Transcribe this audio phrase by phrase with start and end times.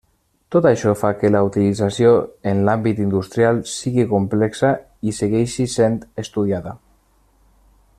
[0.53, 2.13] Tot això fa que la utilització
[2.53, 4.75] en l'àmbit industrial sigui complexa
[5.11, 6.79] i segueixi sent estudiada.